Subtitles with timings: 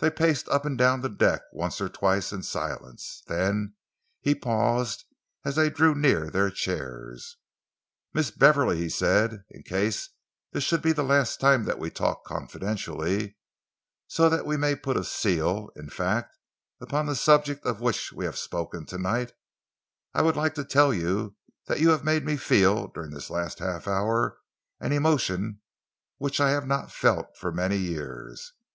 [0.00, 3.22] They paced up and down the deck once or twice in silence.
[3.28, 3.76] Then
[4.20, 5.06] he paused
[5.42, 7.38] as they drew near their chairs.
[8.12, 10.10] "Miss Beverley," he said, "in case
[10.52, 13.38] this should be the last time that we talk confidentially
[14.06, 16.36] so that we may put a seal, in fact,
[16.78, 19.32] upon the subject of which we have spoken to night
[20.12, 21.36] I would like to tell you
[21.68, 24.36] that you have made me feel, during this last half hour,
[24.78, 25.62] an emotion
[26.18, 28.52] which I have not felt for many years.